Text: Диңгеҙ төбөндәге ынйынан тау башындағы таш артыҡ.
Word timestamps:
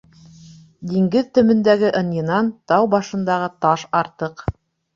Диңгеҙ 0.93 1.29
төбөндәге 1.39 1.93
ынйынан 2.01 2.51
тау 2.73 2.89
башындағы 2.97 3.53
таш 3.69 3.87
артыҡ. 4.05 4.47